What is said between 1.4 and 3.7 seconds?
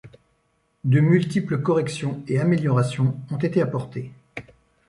corrections et améliorations ont été